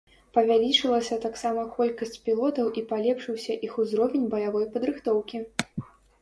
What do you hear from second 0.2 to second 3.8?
Павялічылася таксама колькасць пілотаў і палепшыўся іх